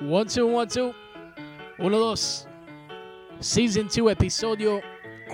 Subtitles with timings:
[0.00, 0.94] One, two, one, two.
[1.78, 2.46] Uno, dos.
[3.38, 4.80] Season 2, episodio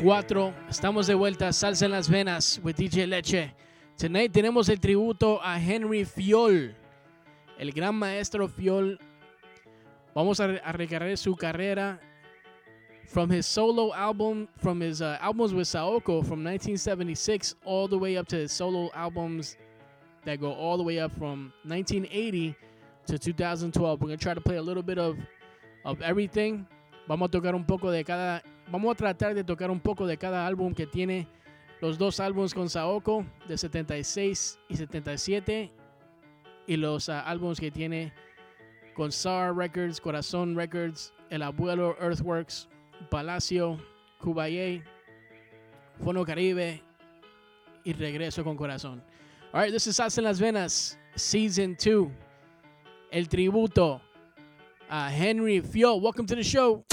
[0.01, 0.55] 4.
[0.69, 1.53] Estamos de vuelta.
[1.53, 3.55] Salsa en las venas with DJ Leche.
[3.97, 6.75] Tonight tenemos el tributo a Henry Fiol,
[7.59, 8.99] el gran maestro Fiol.
[10.13, 12.01] Vamos a, a recargar su carrera
[13.07, 18.17] from his solo album, from his uh, albums with Saoko from 1976 all the way
[18.17, 19.57] up to his solo albums
[20.25, 22.57] that go all the way up from 1980
[23.07, 24.01] to 2012.
[24.01, 25.17] We're going to try to play a little bit of,
[26.03, 26.67] everything.
[27.09, 28.43] Vamos a tocar un poco de cada.
[28.71, 31.29] Vamos a tratar de tocar un poco de cada álbum que tiene
[31.81, 35.71] los dos álbumes con Saoko de 76 y 77
[36.67, 38.13] y los uh, álbumes que tiene
[38.95, 42.69] con SAR Records, Corazón Records, El Abuelo Earthworks,
[43.09, 43.79] Palacio,
[44.21, 44.83] Cubaye,
[46.03, 46.83] Fono Caribe
[47.85, 49.03] y Regreso con Corazón.
[49.53, 52.26] All right, this is Salsa en las Venas, Season 2.
[53.17, 54.03] El tributo
[54.91, 56.03] a Henry Fiol.
[56.03, 56.85] Welcome to the show.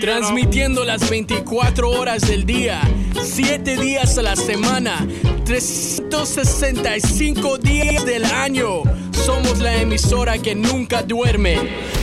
[0.00, 2.80] Transmitiendo las 24 horas del día,
[3.22, 5.06] 7 días a la semana,
[5.44, 8.82] 365 días del año.
[9.12, 11.97] Somos la emisora que nunca duerme.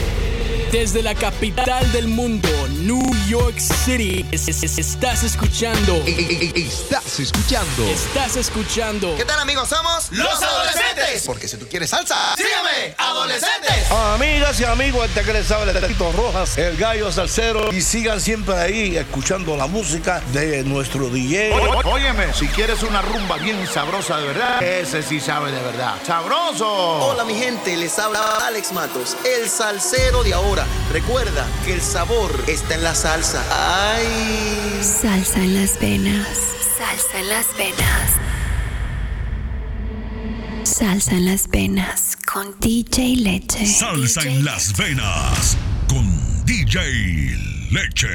[0.72, 2.48] Desde la capital del mundo,
[2.80, 5.94] New York City, es- es- es- estás escuchando.
[6.04, 7.84] Estás escuchando.
[7.86, 9.14] Estás escuchando.
[9.16, 9.68] ¿Qué tal amigos?
[9.68, 11.22] Somos Los Adolescentes.
[11.24, 13.90] Porque si tú quieres salsa, Sígueme, adolescentes.
[13.90, 17.72] Amigas y amigos, este que les habla el Tito Rojas, el gallo salsero.
[17.72, 21.52] Y sigan siempre ahí escuchando la música de nuestro DJ.
[21.84, 25.94] Óyeme, si quieres una rumba bien sabrosa de verdad, ese sí sabe de verdad.
[26.04, 26.66] ¡Sabroso!
[26.68, 30.55] Hola mi gente, les habla Alex Matos, el salsero de ahora.
[30.92, 33.42] Recuerda que el sabor está en la salsa.
[33.94, 34.82] ¡Ay!
[34.82, 36.28] Salsa en las venas.
[36.78, 38.12] Salsa en las venas.
[40.64, 43.66] Salsa en las venas con DJ Leche.
[43.66, 45.56] Salsa DJ en las venas
[45.88, 46.06] con
[46.44, 46.78] DJ
[47.70, 48.08] Leche.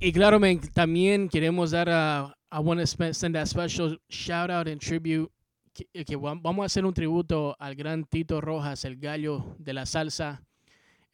[0.00, 0.38] Y claro,
[0.72, 2.36] también queremos dar a.
[2.52, 5.30] I want to send a special shout out and tribute.
[5.72, 9.72] Que, que va- vamos a hacer un tributo al gran Tito Rojas, el gallo de
[9.74, 10.40] la salsa,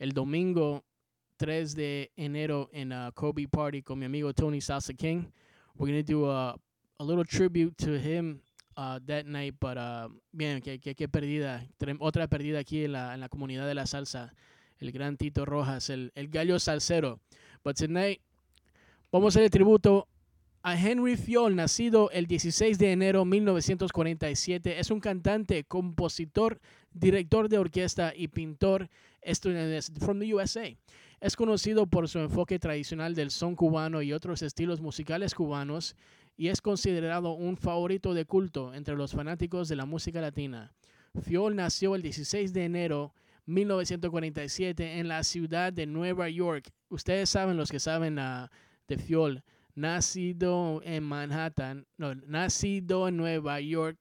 [0.00, 0.82] el domingo
[1.36, 5.26] 3 de enero en uh, Kobe Party con mi amigo Tony Salsa King.
[5.76, 6.56] We're going to do a,
[6.98, 8.40] a little tribute to him
[8.76, 11.66] uh, that night, but uh, bien, que, que, que perdida,
[11.98, 14.34] otra perdida aquí en la, en la comunidad de la salsa,
[14.78, 17.20] el gran Tito Rojas, el, el gallo salsero.
[17.62, 18.20] But tonight,
[19.12, 20.08] vamos a hacer el tributo
[20.62, 24.80] a Henry Fiol, nacido el 16 de enero de 1947.
[24.80, 26.58] Es un cantante, compositor,
[26.90, 28.88] director de orquesta y pintor
[29.22, 30.76] estadounidense from the USA.
[31.20, 35.96] Es conocido por su enfoque tradicional del son cubano y otros estilos musicales cubanos
[36.36, 40.72] y es considerado un favorito de culto entre los fanáticos de la música latina.
[41.22, 43.14] Fiol nació el 16 de enero
[43.46, 46.70] 1947 en la ciudad de Nueva York.
[46.88, 48.50] Ustedes saben, los que saben ah,
[48.88, 49.42] de Fiol,
[49.74, 53.98] nacido en Manhattan, no, nacido en Nueva York,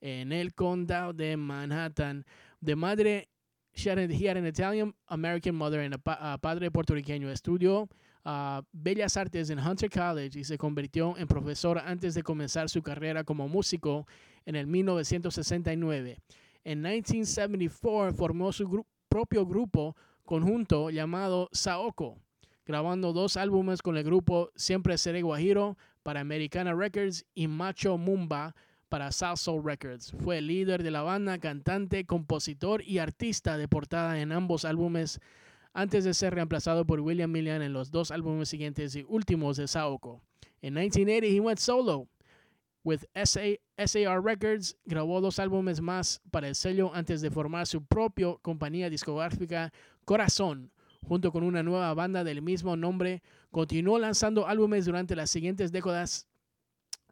[0.00, 2.24] en el condado de Manhattan,
[2.60, 3.28] de madre,
[3.74, 7.30] she had, he had an Italian American mother and a pa- padre puertorriqueño.
[7.30, 7.88] Estudió
[8.24, 12.82] ah, Bellas Artes en Hunter College y se convirtió en profesor antes de comenzar su
[12.82, 14.06] carrera como músico
[14.46, 16.18] en el 1969.
[16.64, 22.18] En 1974 formó su propio grupo conjunto llamado Saoko,
[22.66, 28.54] grabando dos álbumes con el grupo Siempre Seré Guajiro para Americana Records y Macho Mumba
[28.90, 30.12] para South Soul Records.
[30.22, 35.20] Fue el líder de la banda, cantante, compositor y artista de portada en ambos álbumes
[35.72, 39.68] antes de ser reemplazado por William Millian en los dos álbumes siguientes y últimos de
[39.68, 40.20] Saoko.
[40.60, 42.08] En 1980 he went solo
[42.82, 47.84] with SA, SAR Records, grabó dos álbumes más para el sello antes de formar su
[47.84, 49.72] propia compañía discográfica
[50.04, 50.72] Corazón,
[51.06, 53.22] junto con una nueva banda del mismo nombre.
[53.50, 56.26] Continuó lanzando álbumes durante las siguientes décadas.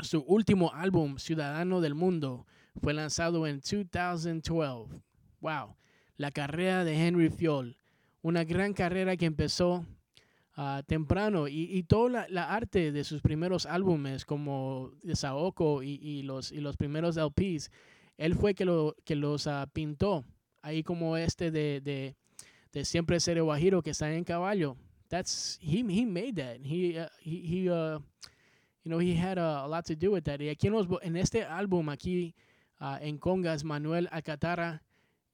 [0.01, 2.47] Su último álbum, Ciudadano del Mundo,
[2.81, 5.03] fue lanzado en 2012.
[5.41, 5.77] Wow,
[6.17, 7.77] la carrera de Henry Fiol,
[8.23, 9.85] una gran carrera que empezó
[10.55, 15.99] ah, temprano y, y toda la, la arte de sus primeros álbumes como Saoko y,
[16.03, 17.71] y los, y los primeros LPs,
[18.17, 20.25] él fue que, lo, que los ah, pintó,
[20.63, 22.17] ahí como este de, de,
[22.73, 24.77] de Siempre Seré Guajiro que está en caballo.
[25.09, 26.59] That's, he, he made that.
[26.63, 28.01] He, uh, he, he, uh,
[28.89, 30.41] you know, he had a, a lot to do with that.
[30.41, 32.35] Y aquí en, los, en este álbum, aquí
[32.81, 34.83] uh, en Congas, Manuel Alcatarra,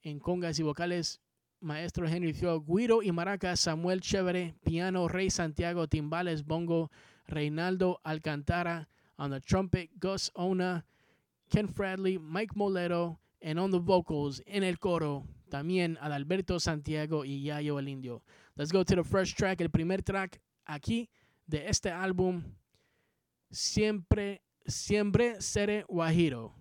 [0.03, 1.21] en Congas y vocales,
[1.61, 6.91] Maestro Henry Fio, Guido y maraca Samuel Chévere, Piano, Rey Santiago, Timbales, Bongo,
[7.27, 10.85] Reinaldo Alcantara, on the trumpet, Gus Ona,
[11.49, 17.41] Ken Bradley, Mike Molero, and on the vocals, en el coro, también Adalberto Santiago y
[17.41, 18.21] Yayo el Indio.
[18.57, 21.09] Let's go to the first track, el primer track aquí
[21.47, 22.43] de este álbum
[23.51, 26.53] siempre, siempre seré guajiro.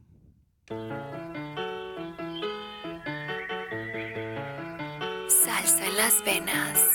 [5.28, 6.94] Salsa en las venas.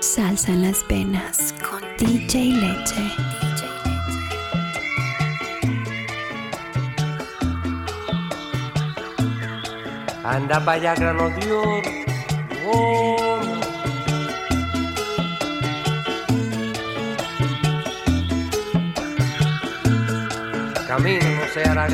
[0.00, 3.32] Salsa en las venas con DJ Leche.
[10.24, 11.82] Anda para allá, grano Dios.
[12.66, 13.21] Oh.
[20.92, 21.88] camino no se hará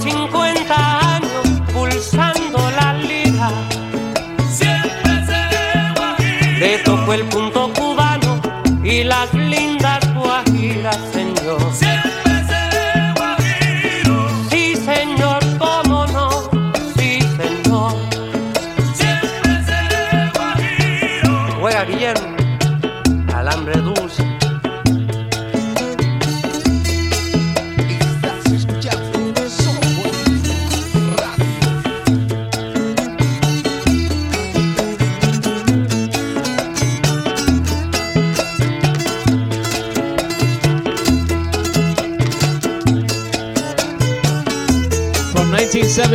[0.00, 3.50] 50 años pulsando la liga.
[4.50, 6.58] Siempre seré guajiro.
[6.58, 8.40] Le tocó el punto cubano
[8.82, 9.32] y las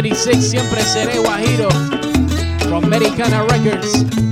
[0.02, 1.68] 76, siempre seré guajiro.
[2.70, 4.29] From Americana Records.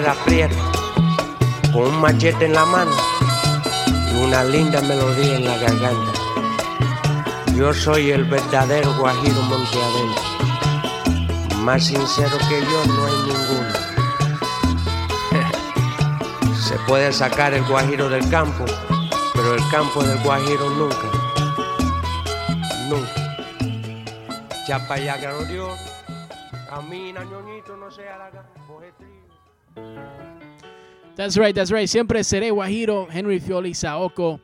[0.00, 0.56] La tierra
[1.72, 2.90] con un machete en la mano
[4.12, 6.12] y una linda melodía en la garganta.
[7.56, 10.22] Yo soy el verdadero Guajiro Monte Adentro.
[11.58, 13.72] Más sincero que yo no hay ninguno.
[16.68, 18.64] Se puede sacar el Guajiro del campo,
[19.34, 21.08] pero el campo del Guajiro nunca.
[22.88, 23.36] Nunca.
[24.66, 25.16] Chapa ya
[25.48, 25.78] Dios.
[26.68, 28.30] Camina, ñoñito, no sea la.
[31.16, 31.88] That's right, that's right.
[31.88, 34.40] Siempre seré Guajiro, Henry Fioli Saoko.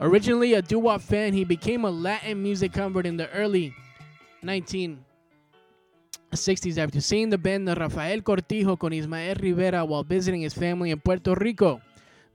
[0.00, 3.74] Originally a doo-wop fan, he became a Latin music convert in the early
[4.44, 4.98] 1960s
[6.78, 11.34] after seeing the band Rafael Cortijo con Ismael Rivera while visiting his family in Puerto
[11.34, 11.80] Rico.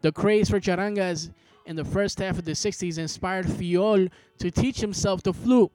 [0.01, 1.31] The craze for charangas
[1.65, 5.71] in the first half of the 60s inspired Fiol to teach himself the flute.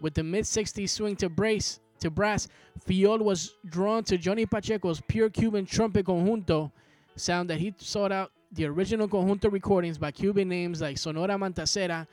[0.00, 2.48] With the mid-60s swing to brace to brass,
[2.86, 6.70] Fiol was drawn to Johnny Pacheco's pure Cuban trumpet conjunto
[7.16, 12.06] sound that he sought out the original conjunto recordings by Cuban names like Sonora Matancera,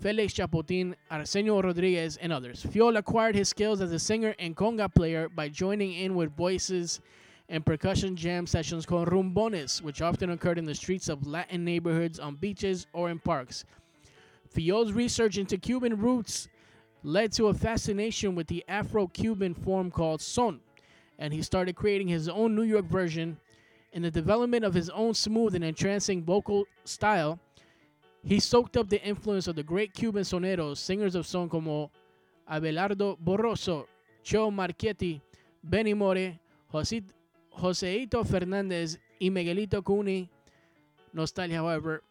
[0.00, 2.64] Felix Chappottin, Arsenio Rodriguez, and others.
[2.64, 7.00] Fiol acquired his skills as a singer and conga player by joining in with voices
[7.48, 12.18] and percussion jam sessions called rumbones, which often occurred in the streets of Latin neighborhoods,
[12.18, 13.64] on beaches, or in parks.
[14.54, 16.48] Fiol's research into Cuban roots
[17.02, 20.60] led to a fascination with the Afro Cuban form called son,
[21.18, 23.36] and he started creating his own New York version.
[23.92, 27.38] In the development of his own smooth and entrancing vocal style,
[28.24, 31.90] he soaked up the influence of the great Cuban soneros, singers of son como
[32.50, 33.86] Abelardo Barroso,
[34.24, 35.20] Cheo Marquetti,
[35.62, 37.02] Benny More, Jose,
[37.58, 40.28] Joseito Fernandez, y Miguelito Cuni.
[41.12, 42.02] Nostalgia, however,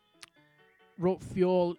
[1.00, 1.76] wrote Fiol.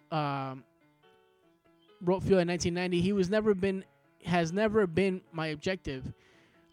[2.03, 3.01] Wrote Fiol in 1990.
[3.01, 3.83] He was never been,
[4.25, 6.13] has never been my objective.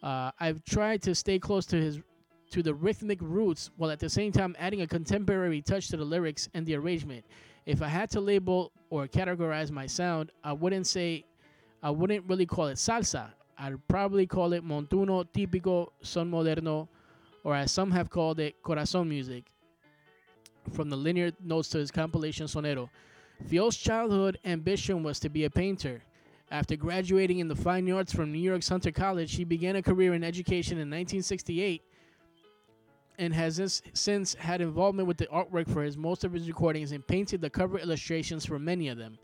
[0.02, 2.00] Uh, I've tried to stay close to his
[2.50, 6.04] to the rhythmic roots while at the same time adding a contemporary touch to the
[6.04, 7.24] lyrics and the arrangement.
[7.64, 11.24] If I had to label or categorize my sound, I wouldn't say
[11.82, 13.30] I wouldn't really call it salsa.
[13.56, 16.88] I'd probably call it montuno típico son moderno
[17.44, 19.44] or as some have called it corazon music
[20.72, 22.88] from the linear notes to his compilation sonero.
[23.48, 26.02] Fiol's childhood ambition was to be a painter.
[26.50, 30.14] After graduating in the fine arts from New York's Hunter College, he began a career
[30.14, 31.82] in education in 1968
[33.18, 37.06] and has since had involvement with the artwork for his most of his recordings and
[37.06, 39.18] painted the cover illustrations for many of them.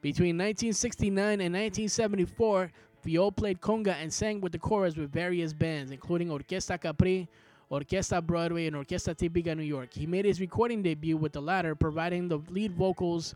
[0.00, 2.70] Between 1969 and 1974,
[3.04, 7.28] Fiol played conga and sang with the chorus with various bands, including Orquesta Capri,
[7.74, 9.92] Orquesta Broadway, and Orquesta Típica New York.
[9.92, 13.34] He made his recording debut with the latter, providing the lead vocals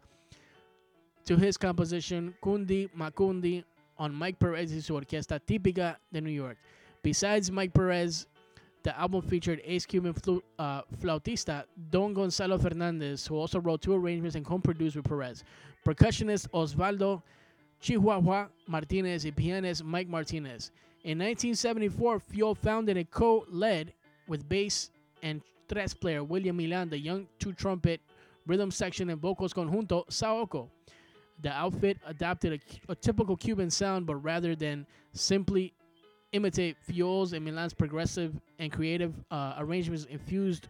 [1.24, 3.64] to his composition Kundi Makundi
[3.98, 6.56] on Mike Perez's Orquesta Típica de New York.
[7.02, 8.26] Besides Mike Perez,
[8.84, 13.94] the album featured ace Cuban flu- uh, flautista Don Gonzalo Fernandez, who also wrote two
[13.94, 15.42] arrangements and co-produced with Perez.
[15.84, 17.22] Percussionist Osvaldo
[17.80, 20.70] Chihuahua Martinez and pianist Mike Martinez.
[21.04, 23.94] In 1974, Fiol founded and co-led
[24.28, 24.90] with bass
[25.22, 28.00] and tres player William Milan the young two-trumpet
[28.46, 30.68] rhythm section and vocals conjunto Saoko.
[31.40, 35.72] The outfit adopted a, a typical Cuban sound, but rather than simply
[36.32, 40.68] imitate Fiol's and Milan's progressive and creative uh, arrangements infused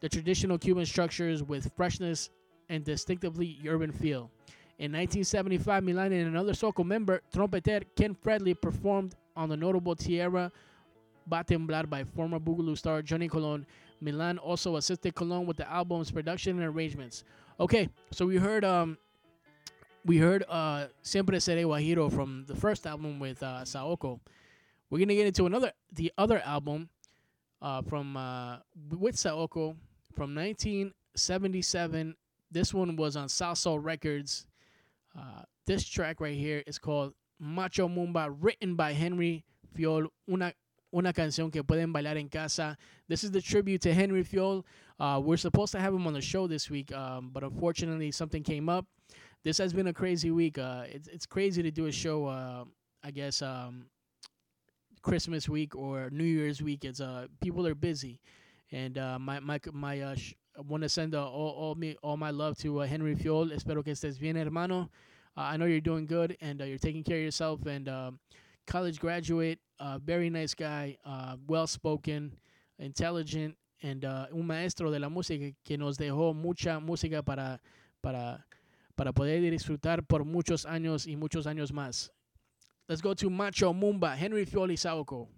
[0.00, 2.30] the traditional Cuban structures with freshness
[2.68, 4.30] and distinctively urban feel.
[4.78, 10.50] In 1975, Milan and another Saoko member, trompeter Ken Fradley, performed on the notable Tierra
[11.26, 13.66] Va Temblar by former Boogaloo star Johnny Colon.
[14.00, 17.24] Milan also assisted Colon with the album's production and arrangements.
[17.58, 18.96] Okay, so we heard um
[20.04, 24.20] we heard uh Siempre Seré Guajiro from the first album with uh, Saoko.
[24.88, 26.88] We're gonna get into another the other album
[27.62, 28.56] uh, from uh,
[28.98, 29.76] with Saoko
[30.14, 32.16] from 1977.
[32.50, 34.46] This one was on Salsoul Records.
[35.16, 39.44] Uh, this track right here is called Macho Mumba, written by Henry
[39.76, 40.08] Fiol.
[40.28, 40.52] Una
[40.92, 42.76] una canción que pueden bailar en casa.
[43.08, 44.64] This is the tribute to Henry Fiol.
[44.98, 48.42] Uh, we're supposed to have him on the show this week, um, but unfortunately something
[48.42, 48.86] came up.
[49.42, 50.58] This has been a crazy week.
[50.58, 52.26] Uh, it's it's crazy to do a show.
[52.26, 52.64] Uh,
[53.02, 53.86] I guess um,
[55.02, 56.84] Christmas week or New Year's week.
[56.84, 58.20] It's uh people are busy,
[58.70, 61.96] and uh, my my my uh, sh- I want to send uh, all all me
[62.02, 63.52] all my love to Henry Fiol.
[63.52, 64.90] Espero que estés bien, hermano.
[65.36, 67.64] I know you're doing good and you're taking care of yourself.
[67.66, 68.18] And um,
[68.70, 72.32] college graduate, uh, very nice guy, uh, well spoken,
[72.78, 77.60] intelligent, and uh, un maestro de la música que nos dejó mucha música para,
[78.00, 78.46] para,
[78.96, 82.10] para poder disfrutar por muchos años y muchos años más.
[82.88, 85.28] Let's go to Macho Mumba, Henry Fioli Saoko.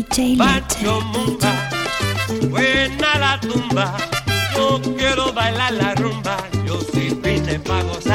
[0.00, 0.38] DJ
[2.48, 3.96] Buena la tumba,
[4.56, 8.09] yo quiero bailar la rumba, yo sin fin de pagos.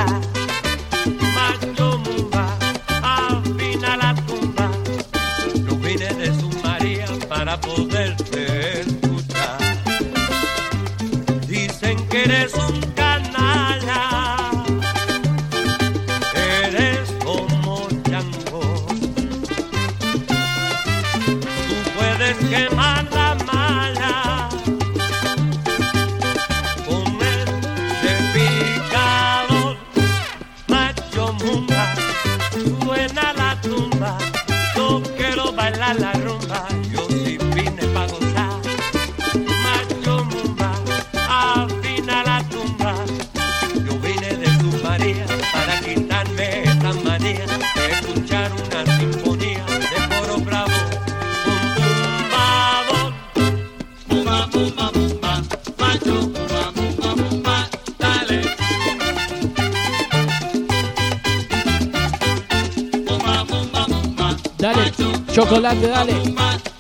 [65.47, 66.74] chocolate, dale.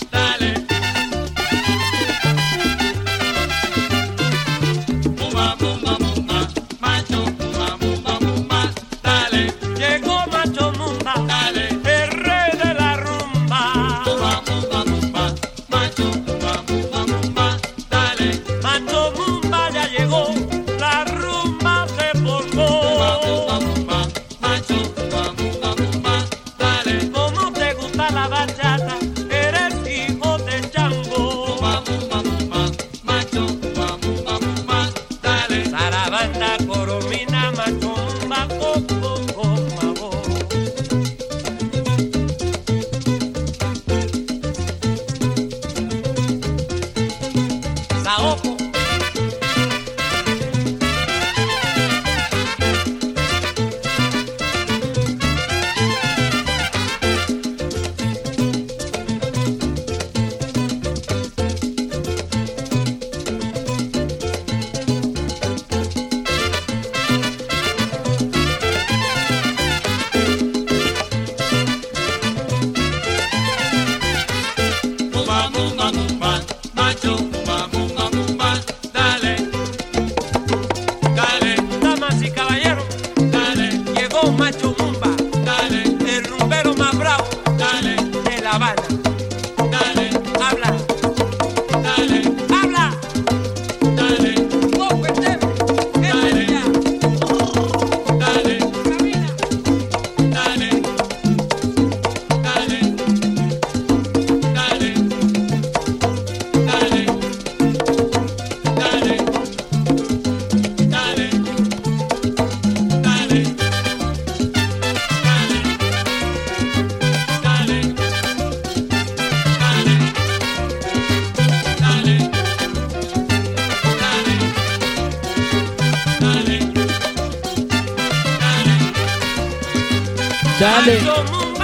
[130.65, 131.54] Dale.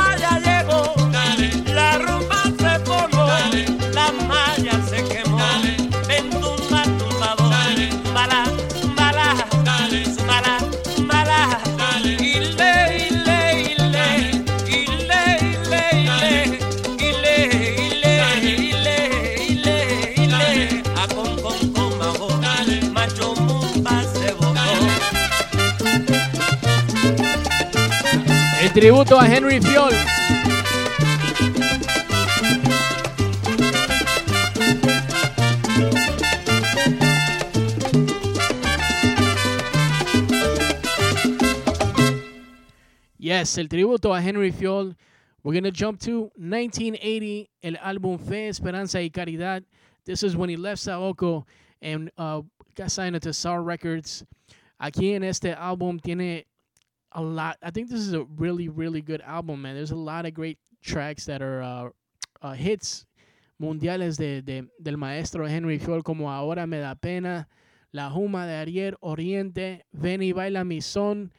[28.81, 29.91] Tributo a Henry Fiol.
[43.19, 44.95] Yes, el tributo a Henry Fiol.
[45.43, 49.63] We're going to jump to 1980, el álbum Fe, Esperanza y Caridad.
[50.05, 51.45] This is when he left Saoko
[51.83, 52.41] and uh,
[52.73, 54.25] got signed to SAR Records.
[54.81, 56.45] Aquí en este álbum tiene
[57.13, 57.57] a lot.
[57.61, 59.75] I think this is a really really good album, man.
[59.75, 61.89] There's a lot of great tracks that are uh,
[62.41, 63.05] uh, hits
[63.61, 67.47] mundiales de, de, del maestro Henry Fiol, como Ahora Me Da Pena,
[67.93, 71.31] La Juma de Ayer, Oriente, Ven y Baila Mi Son,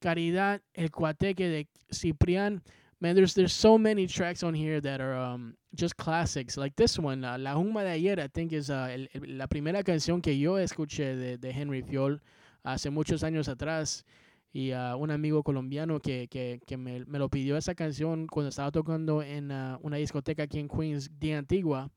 [0.00, 2.62] Caridad, El Guateque de Ciprián.
[3.00, 6.56] Man, there's there's so many tracks on here that are um, just classics.
[6.56, 9.46] Like this one, uh, La Juma de Ayer, I think is uh, el, el, la
[9.46, 12.20] primera canción que yo escuché de, de Henry Fiol
[12.64, 14.04] hace muchos años atrás.
[14.52, 18.50] Y uh, un amigo colombiano que, que, que me, me lo pidió esa canción cuando
[18.50, 21.90] estaba tocando en uh, una discoteca aquí en Queens, Antigua.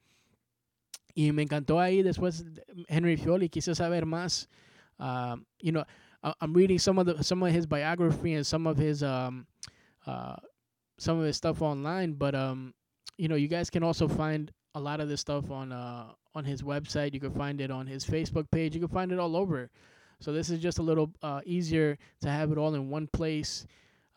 [1.14, 2.46] Y me encantó ahí después
[2.88, 4.48] Henry Fiol y quise saber más.
[5.00, 5.84] Uh, you know,
[6.42, 9.46] I'm reading some of the some of his biography and some of his um,
[10.08, 10.38] uh,
[10.98, 12.74] some of his stuff online, but um,
[13.18, 16.46] you know, you guys can also find a lot of this stuff on uh on
[16.46, 17.14] his website.
[17.14, 18.74] You can find it on his Facebook page.
[18.74, 19.70] You can find it all over.
[20.20, 23.66] So this is just a little uh, easier to have it all in one place.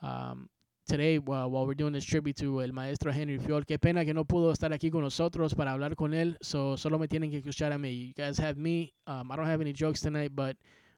[0.02, 0.48] Um,
[0.86, 4.14] today, while while we're doing this tribute to el maestro Henry Fiol, qué pena que
[4.14, 6.36] no pudo estar aquí con nosotros para hablar con él.
[6.40, 8.08] So solo me tienen que escuchar a mí.
[8.08, 8.94] You guys have me.
[9.06, 10.56] Um, I don't have any jokes tonight, but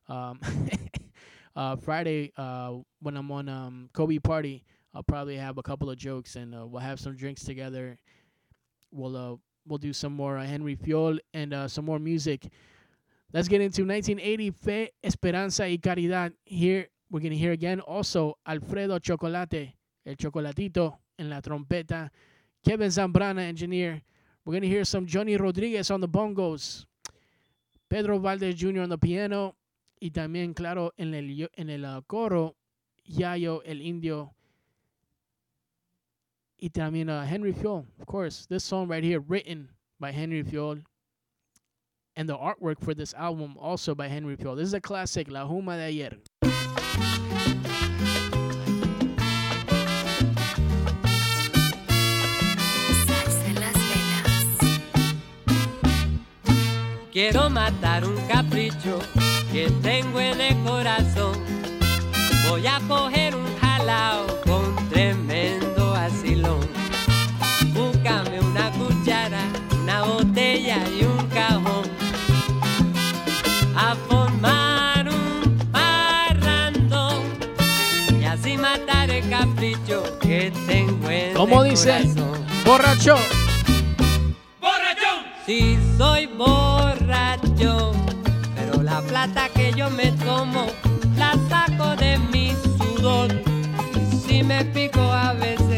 [0.09, 0.39] um,
[1.57, 5.97] uh, Friday uh, when I'm on um, Kobe party, I'll probably have a couple of
[5.97, 7.99] jokes and uh, we'll have some drinks together.
[8.93, 9.37] We'll uh,
[9.67, 12.49] we'll do some more uh, Henry Fiol and uh, some more music.
[13.33, 16.33] Let's get into 1980 Fe, Esperanza y Caridad.
[16.45, 22.11] Here we're gonna hear again also Alfredo Chocolate, el chocolatito en la trompeta.
[22.65, 24.03] Kevin Zambrana, engineer.
[24.45, 26.87] We're gonna hear some Johnny Rodriguez on the bongos.
[27.89, 28.81] Pedro Valdez Jr.
[28.81, 29.55] on the piano.
[30.03, 32.57] Y también, claro, en el, en el uh, coro,
[33.07, 34.35] Yayo el Indio.
[36.59, 38.47] Y también uh, Henry Fiol, of course.
[38.47, 39.69] This song right here, written
[40.01, 40.83] by Henry Fiol.
[42.17, 44.57] And the artwork for this album also by Henry Fiol.
[44.57, 46.19] This is a classic, La Juma de Ayer.
[57.13, 59.01] Quiero matar un capricho
[59.53, 61.33] que tengo en el corazón.
[62.49, 66.61] Voy a coger un jalao con tremendo asilón.
[67.75, 69.43] Búscame una cuchara,
[69.83, 71.10] una botella y un
[81.41, 82.05] ¿Cómo dice?
[82.67, 83.17] corazón.
[84.61, 85.15] Borracho.
[85.47, 87.93] Sí, soy borracho,
[88.55, 90.67] pero la plata que yo me tomo
[91.17, 93.31] la saco de mi sudor.
[93.33, 95.70] Y si me pico a veces,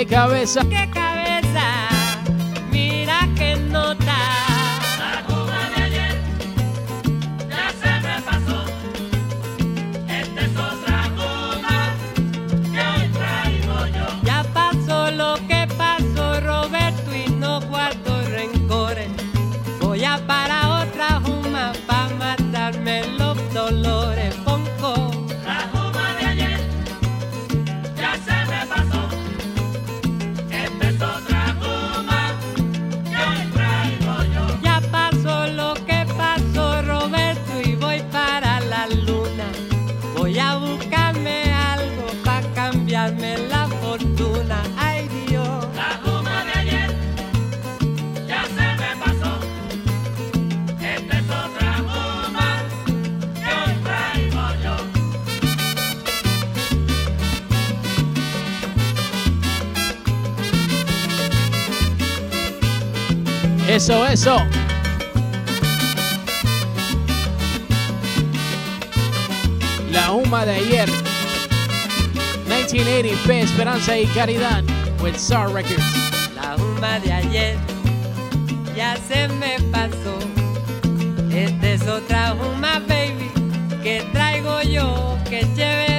[0.00, 0.62] ¡Qué cabeza!
[0.62, 0.99] ¡Qué cabeza!
[63.80, 64.36] Eso, eso.
[69.90, 70.86] La Huma de ayer.
[72.46, 74.62] 1980 Fe, Esperanza y Caridad
[75.02, 75.82] with SAR Records.
[76.34, 77.56] La juma de ayer
[78.76, 80.18] ya se me pasó.
[81.32, 83.30] Esta es otra juma, baby,
[83.82, 85.89] que traigo yo, que chéverón.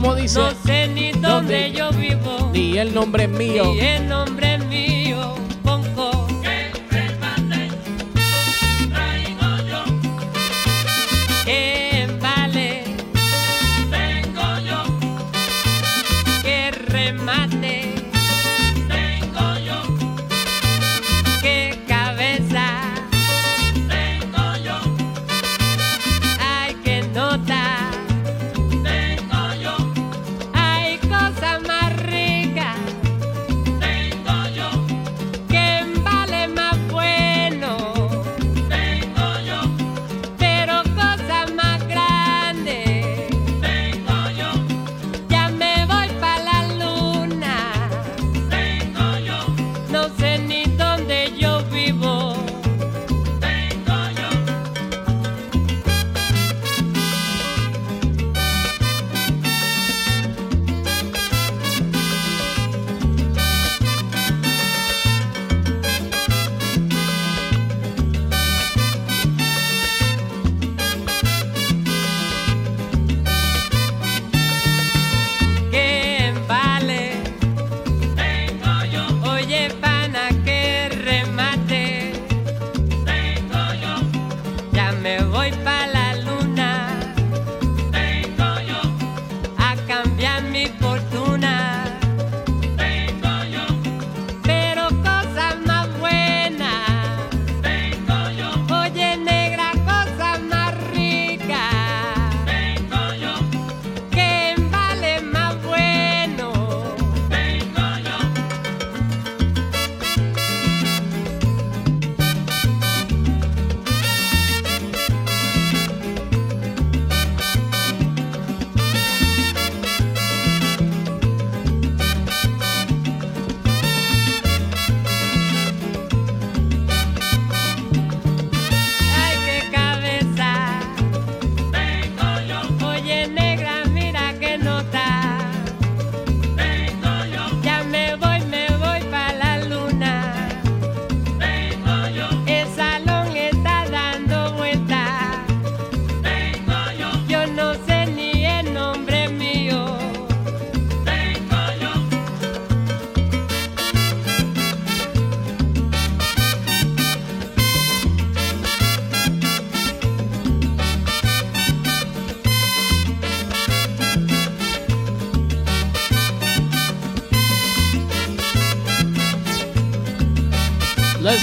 [0.00, 0.38] ¿Cómo dice?
[0.38, 1.72] No sé ni dónde, ¿Dónde?
[1.72, 3.64] yo vivo, Ni el nombre es mío.
[3.64, 4.47] ni el nombre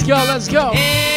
[0.06, 0.72] go, let's go.
[0.72, 1.15] Qué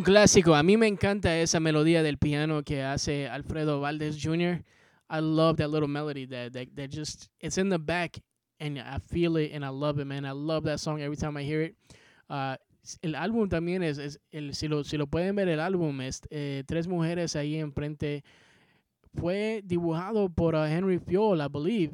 [0.00, 0.54] Un clásico.
[0.54, 4.64] A mí me encanta esa melodía del piano que hace Alfredo Valdez Jr.
[5.10, 8.18] I love that little melody that, that that just it's in the back
[8.60, 10.24] and I feel it and I love it, man.
[10.24, 11.74] I love that song every time I hear it.
[12.30, 12.56] Uh,
[13.02, 16.22] el álbum también es, es el, si, lo, si lo pueden ver, el álbum es
[16.30, 18.24] eh, Tres Mujeres ahí enfrente.
[19.14, 21.92] Fue dibujado por uh, Henry Fiol, I believe.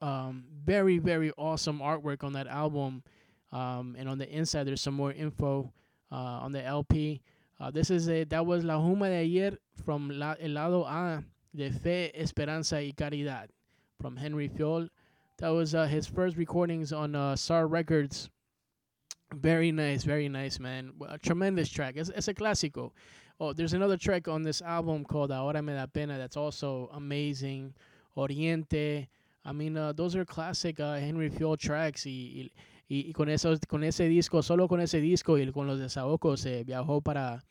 [0.00, 3.02] Um, very, very awesome artwork on that album.
[3.50, 5.72] Um, and on the inside, there's some more info
[6.12, 7.20] uh, on the LP.
[7.60, 11.22] Uh, this is a, that was La Juma de ayer from la, el lado A
[11.54, 13.48] de Fe, Esperanza y Caridad
[14.00, 14.88] from Henry Fiol.
[15.38, 18.30] That was uh, his first recordings on uh, SAR Records.
[19.34, 20.92] Very nice, very nice, man.
[21.06, 21.96] A tremendous track.
[21.96, 22.92] It's, es a clásico.
[23.38, 27.74] Oh, there's another track on this album called Ahora Me Da Pena that's also amazing.
[28.16, 29.08] Oriente.
[29.44, 32.06] I mean, uh, those are classic uh, Henry Fiol tracks.
[32.92, 36.64] Y, con, esos, con ese disco, solo con ese disco y con los desahogos, se
[36.64, 37.44] viajó para,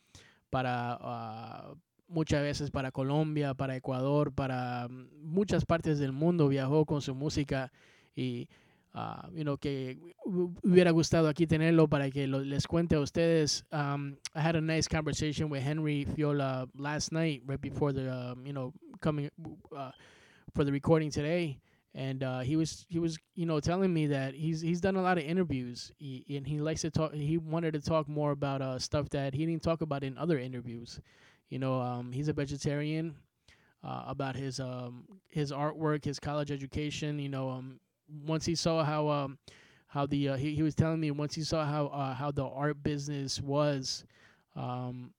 [0.50, 0.98] para
[1.72, 1.76] uh,
[2.08, 6.48] muchas veces para Colombia, para Ecuador, para mm, muchas partes del mundo.
[6.48, 7.72] Viajó con su música
[8.14, 8.48] y
[8.94, 13.00] uh, you know, que hu- hubiera gustado aquí tenerlo para que lo- les cuente a
[13.00, 13.64] ustedes.
[13.72, 18.44] Um, I had a nice conversation with Henry Fiola last night, right before the, um,
[18.46, 19.30] you know, coming
[19.74, 19.92] uh,
[20.54, 21.58] for the recording today.
[21.94, 25.02] And uh, he was he was you know telling me that he's he's done a
[25.02, 27.12] lot of interviews he, and he likes to talk.
[27.14, 30.38] He wanted to talk more about uh, stuff that he didn't talk about in other
[30.38, 31.00] interviews.
[31.48, 33.16] You know, um, he's a vegetarian.
[33.82, 37.18] Uh, about his um, his artwork, his college education.
[37.18, 37.80] You know, um,
[38.26, 39.38] once he saw how um,
[39.86, 42.44] how the uh, he, he was telling me once he saw how uh, how the
[42.44, 44.04] art business was,
[44.54, 45.12] um,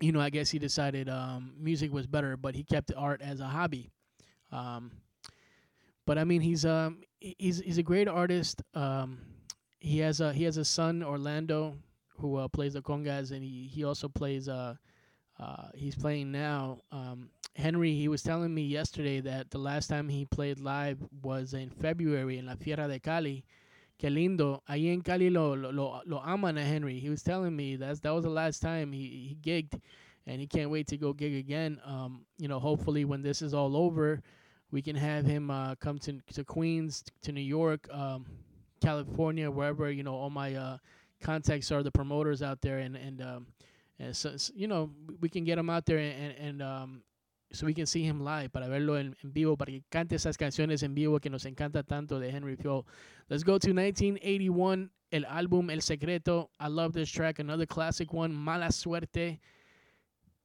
[0.00, 3.40] you know, I guess he decided um, music was better, but he kept art as
[3.40, 3.90] a hobby.
[4.52, 4.92] Um,
[6.06, 8.62] but I mean, he's um he's he's a great artist.
[8.74, 9.18] Um,
[9.78, 11.76] he has a he has a son Orlando
[12.18, 14.74] who uh, plays the congas, and he he also plays uh,
[15.38, 16.78] uh he's playing now.
[16.90, 21.52] Um, Henry, he was telling me yesterday that the last time he played live was
[21.52, 23.44] in February in La Fiera de Cali.
[23.98, 24.62] Que lindo.
[24.68, 26.98] Ahí en Cali lo, lo, lo, lo aman a Henry.
[26.98, 29.80] He was telling me that's, that was the last time he, he gigged,
[30.26, 31.78] and he can't wait to go gig again.
[31.84, 34.22] Um, you know, hopefully when this is all over,
[34.72, 38.26] we can have him uh, come to, to Queens, to New York, um,
[38.80, 40.78] California, wherever, you know, all my uh,
[41.20, 42.78] contacts are the promoters out there.
[42.78, 43.46] And, and, um,
[43.98, 47.02] and so, so, you know, we can get him out there and, and um,
[47.52, 50.38] so we can see him live, para verlo en, en vivo, para que cante esas
[50.38, 52.86] canciones en vivo que nos encanta tanto de Henry Fiol.
[53.28, 56.50] Let's go to 1981, el álbum El Secreto.
[56.58, 59.38] I love this track, another classic one, Mala Suerte,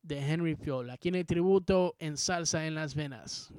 [0.04, 0.90] de Henry Fiol.
[0.90, 3.54] Aquí en el tributo en Salsa en las Venas.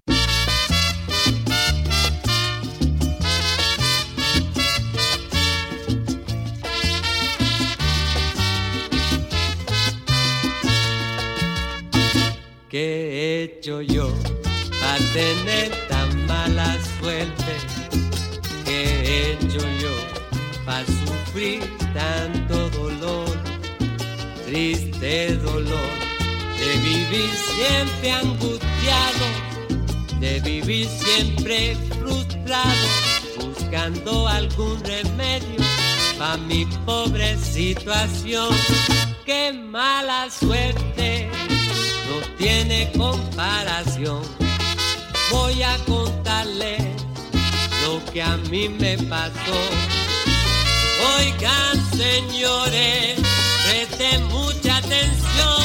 [12.79, 14.09] ¿Qué he hecho yo
[14.81, 17.57] para tener tan mala suerte?
[18.65, 19.91] ¿Qué he hecho yo
[20.65, 21.61] para sufrir
[21.93, 23.37] tanto dolor?
[24.47, 25.93] Triste dolor
[26.61, 29.27] de vivir siempre angustiado,
[30.21, 32.87] de vivir siempre frustrado,
[33.41, 35.65] buscando algún remedio
[36.17, 38.55] para mi pobre situación.
[39.27, 41.28] Qué mala suerte
[42.09, 44.23] no tiene comparación.
[45.31, 46.79] Voy a contarle
[47.85, 49.59] lo que a mí me pasó.
[51.17, 53.19] Oigan, señores,
[53.65, 55.63] presten mucha atención.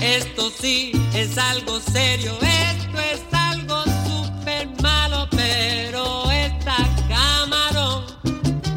[0.00, 6.76] Esto sí es algo serio, esto es algo súper malo, pero esta
[7.08, 8.04] camarón,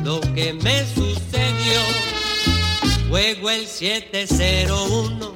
[0.03, 1.81] lo que me sucedió.
[3.09, 5.33] Juego el 701,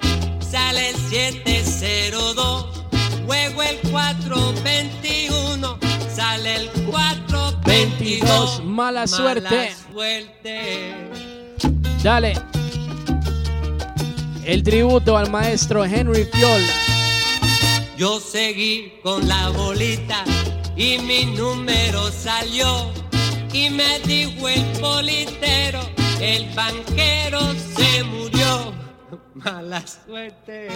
[0.51, 2.83] sale el 702.
[3.25, 5.79] Juego el 421,
[6.13, 7.61] sale el 422.
[7.65, 9.73] 22, mala suerte.
[9.93, 10.93] suerte.
[12.03, 12.33] Dale.
[14.43, 16.65] El tributo al maestro Henry Fuel.
[17.97, 20.25] Yo seguí con la bolita
[20.75, 22.91] y mi número salió.
[23.53, 25.81] Y me dijo el politero,
[26.19, 27.39] el banquero
[27.75, 28.30] se murió.
[29.35, 30.67] Mala suerte.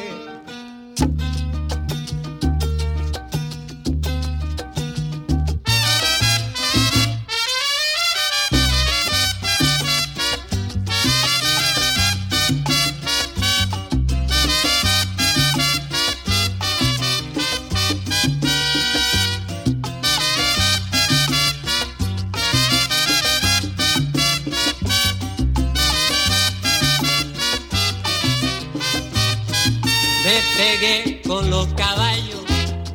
[30.58, 32.43] Pegué con los caballos,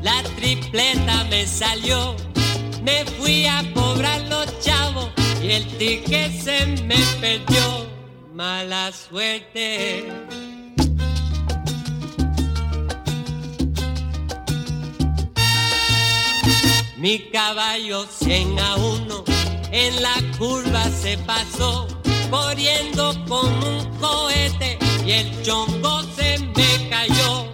[0.03, 2.17] la tripleta me salió.
[2.83, 5.11] Me fui a cobrar los chavos
[5.43, 7.87] y el ticket se me perdió.
[8.33, 10.09] Mala suerte.
[16.97, 19.25] Mi caballo 100 a 1
[19.73, 21.89] en la curva se pasó,
[22.31, 27.50] corriendo como un cohete y el chongo se me cayó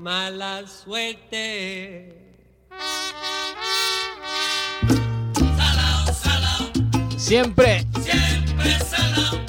[0.00, 2.16] mala suerte.
[5.36, 7.18] Salao, salao.
[7.18, 7.86] Siempre.
[8.02, 9.40] Siempre salao.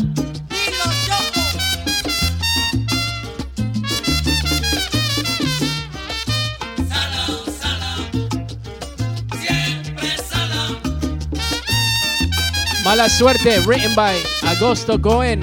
[12.83, 15.41] Mala Suerte, written by Agosto Cohen.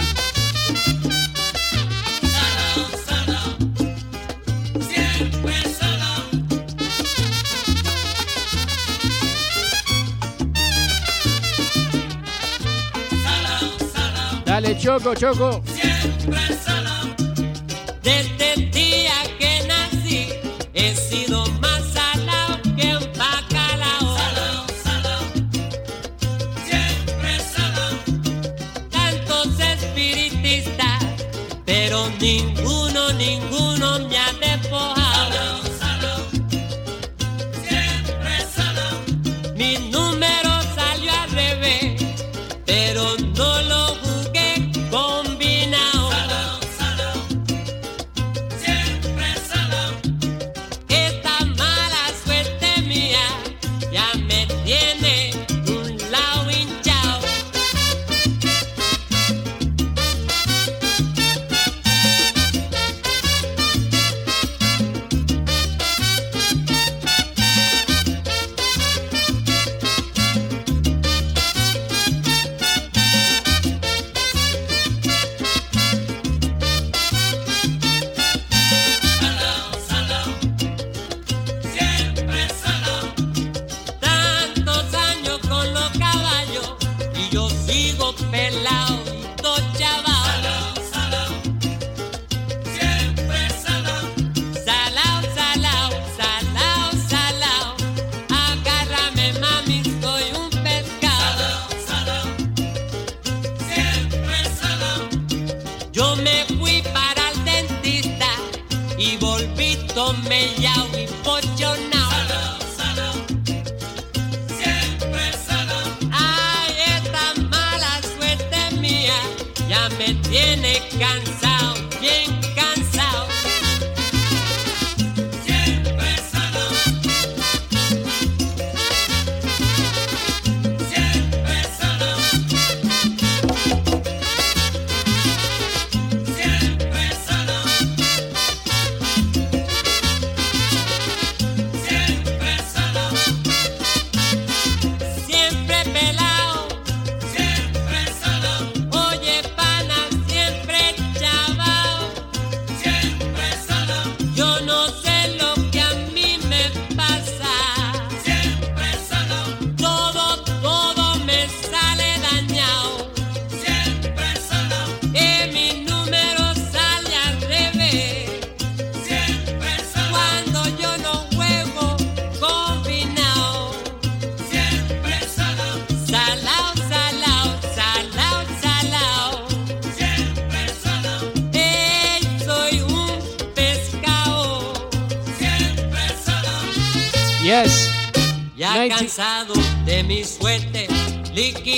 [14.68, 15.62] Dale, Choco, Choco.
[18.02, 19.17] Desde el día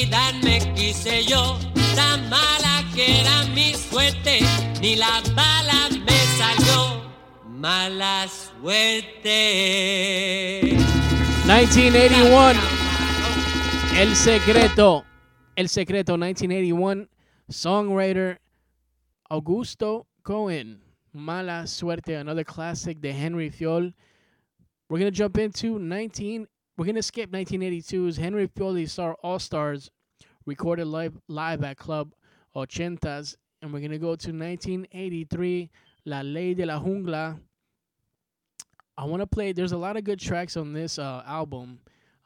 [0.00, 1.58] liquidarme quise yo.
[1.94, 4.40] Tan mala que era mi suerte,
[4.80, 7.02] ni la bala me salió.
[7.46, 9.40] Mala suerte.
[11.44, 12.60] 1981.
[13.98, 15.04] El secreto.
[15.56, 17.08] El secreto 1981.
[17.48, 18.40] Songwriter
[19.28, 20.80] Augusto Cohen.
[21.12, 22.16] Mala suerte.
[22.16, 23.94] Another classic de Henry Fiol.
[24.88, 26.46] We're going to jump into 19.
[26.80, 29.90] We're going to skip 1982's Henry Fiol y SAR All Stars
[30.46, 32.14] recorded live, live at Club
[32.56, 33.36] Ochentas.
[33.60, 35.70] And we're going to go to 1983
[36.06, 37.38] La Ley de la Jungla.
[38.96, 39.52] I want to play.
[39.52, 41.80] There's a lot of good tracks on this uh, album,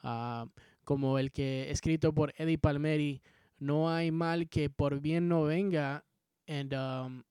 [0.05, 0.44] uh,
[0.84, 3.20] como el que escrito por Eddie Palmieri.
[3.59, 6.00] No hay mal que por bien no venga,
[6.46, 7.24] and um,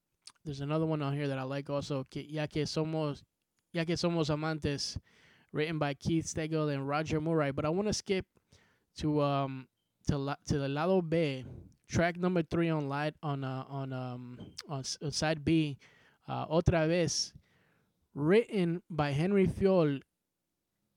[0.44, 2.06] there's another one on here that I like also.
[2.12, 3.24] Que, ya que somos,
[3.72, 4.98] ya que somos amantes,
[5.54, 7.52] written by Keith Stegel and Roger Murray.
[7.52, 8.26] But I want to skip
[8.98, 9.68] to um
[10.08, 11.46] to la, to the lado B,
[11.88, 15.78] track number three on light on uh, on um on, s- on side B,
[16.28, 17.32] uh, otra vez
[18.14, 20.02] written by Henry Fiol,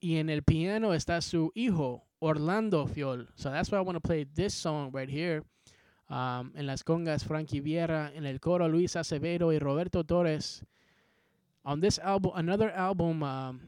[0.02, 3.26] y en el piano está su hijo, Orlando Fiol.
[3.36, 5.42] So that's why I want to play this song right here.
[6.08, 8.12] Um, en las congas, Frankie Vieira.
[8.14, 10.62] En el coro, Luis Acevedo y Roberto Torres.
[11.64, 13.60] On this album, another album, um,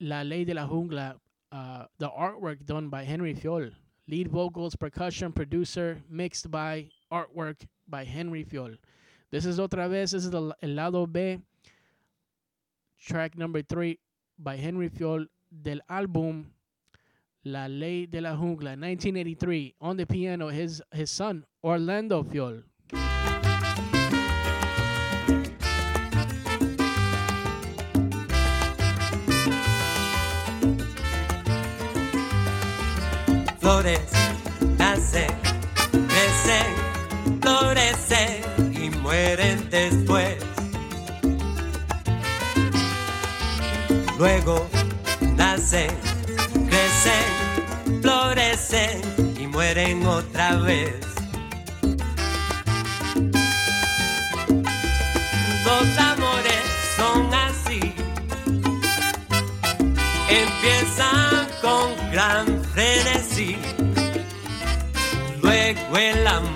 [0.00, 1.14] La Ley de la Jungla,
[1.52, 3.72] uh, the artwork done by Henry Fiol.
[4.08, 8.76] Lead vocals, percussion, producer, mixed by artwork by Henry Fiol.
[9.30, 11.40] This is otra vez, this is the El Lado B,
[13.00, 13.98] track number three
[14.38, 16.44] by Henry Fiol del álbum
[17.44, 19.74] La Ley de la Jungla, 1983.
[19.80, 22.62] On the piano, his, his son, Orlando Fiol.
[33.66, 33.98] flores
[34.78, 35.26] nacen,
[35.90, 40.36] crecen, florecen y mueren después.
[44.16, 44.68] Luego
[45.34, 45.90] nacen,
[46.68, 49.00] crecen, florecen
[49.36, 51.15] y mueren otra vez.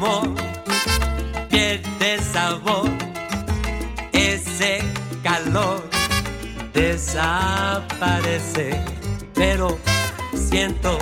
[0.00, 0.34] amor
[1.50, 2.88] pierde sabor,
[4.12, 4.80] ese
[5.22, 5.82] calor
[6.72, 8.80] desaparece,
[9.34, 9.78] pero
[10.34, 10.96] siento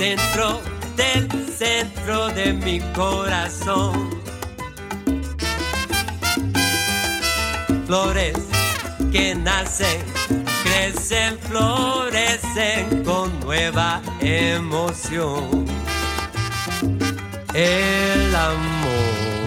[0.00, 0.60] dentro
[0.96, 4.10] del centro de mi corazón
[7.86, 8.36] flores
[9.12, 10.02] que nacen,
[10.64, 15.77] crecen, florecen con nueva emoción
[17.54, 19.37] el amor.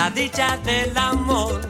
[0.00, 1.60] la dicha del amor.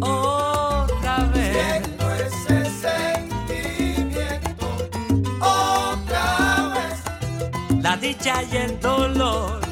[0.00, 1.54] Otra vez.
[1.54, 4.66] Siento ese sentimiento.
[5.40, 7.82] Otra vez.
[7.84, 9.65] La dicha y el dolor.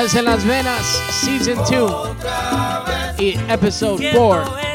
[0.00, 0.80] Salsa en las venas,
[1.10, 2.08] Season 2
[3.18, 4.69] y Episode 4.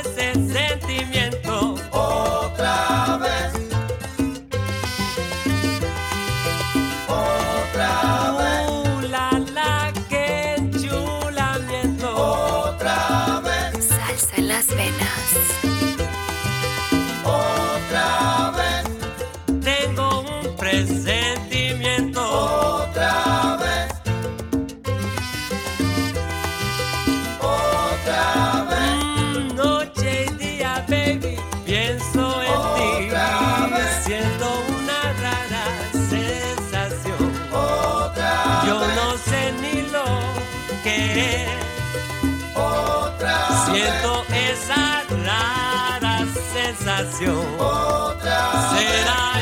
[47.16, 47.46] canción.
[47.60, 49.35] Otra será.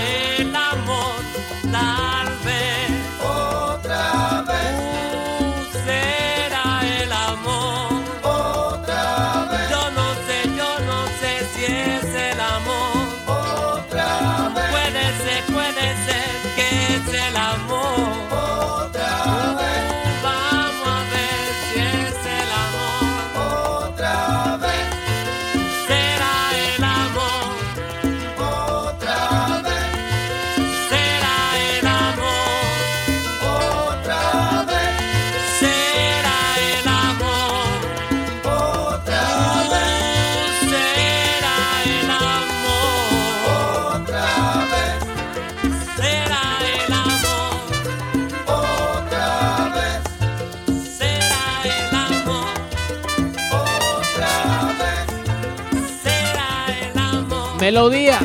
[57.73, 58.19] Melodía.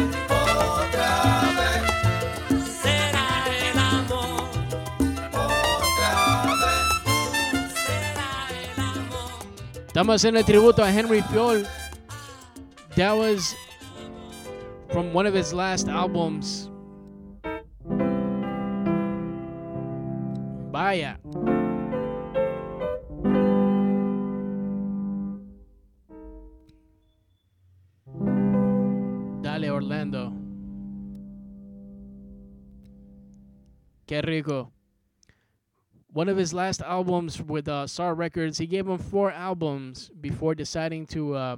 [9.86, 11.66] Estamos haciendo el tributo a Henry Fiol.
[12.96, 13.56] That was
[14.90, 16.57] from one of his last albums.
[34.30, 34.70] Rico.
[36.12, 40.54] One of his last albums with uh, SAR Records, he gave him four albums before
[40.54, 41.56] deciding to uh,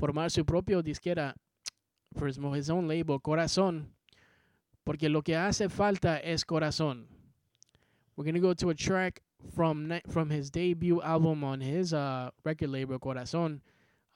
[0.00, 1.34] formar su propio disquera
[2.16, 3.86] for his, his own label, Corazón.
[4.84, 7.06] Porque lo que hace falta es corazón.
[8.16, 9.20] We're gonna go to a track
[9.54, 13.60] from from his debut album on his uh, record label, Corazón,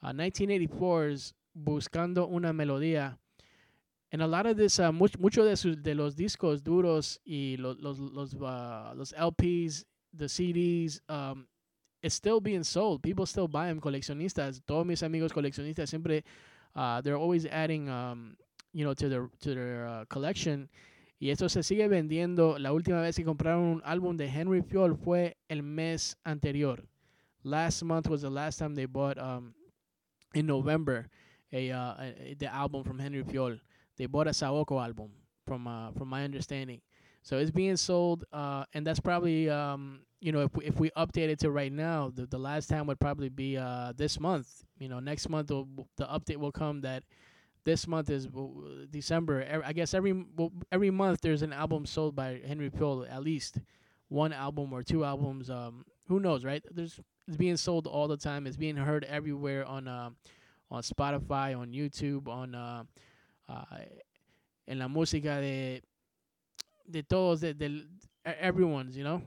[0.03, 3.17] uh, 1984's Buscando una Melodía.
[4.11, 7.55] And a lot of this, uh, much, mucho de, sus, de los discos duros y
[7.57, 11.47] los, los, los, uh, los LPs, the CDs, um,
[12.03, 13.01] it's still being sold.
[13.01, 14.61] People still buy them, coleccionistas.
[14.65, 16.25] Todos mis amigos coleccionistas siempre,
[16.75, 18.35] uh, they're always adding, um,
[18.73, 20.69] you know, to their, to their uh, collection.
[21.19, 22.59] Y esto se sigue vendiendo.
[22.59, 26.83] La última vez que compraron un álbum de Henry Fiol fue el mes anterior.
[27.43, 29.53] Last month was the last time they bought, um,
[30.33, 31.07] in November,
[31.53, 33.59] a, uh, a, the album from Henry Fiol.
[34.01, 35.11] They bought a Saoko album,
[35.45, 36.81] from uh, from my understanding.
[37.21, 40.89] So it's being sold, uh, and that's probably um, you know if we, if we
[40.97, 44.63] update it to right now, the, the last time would probably be uh, this month.
[44.79, 45.65] You know, next month the
[45.99, 47.03] update will come that
[47.63, 48.27] this month is
[48.89, 49.61] December.
[49.63, 50.25] I guess every
[50.71, 53.59] every month there's an album sold by Henry Fiol, at least
[54.09, 55.51] one album or two albums.
[55.51, 56.65] Um, who knows, right?
[56.71, 58.47] There's it's being sold all the time.
[58.47, 60.09] It's being heard everywhere on uh,
[60.71, 62.85] on Spotify, on YouTube, on uh,
[64.65, 65.81] en la música de
[66.85, 67.87] de todos, de, del
[68.25, 69.19] e- everyone's, you know.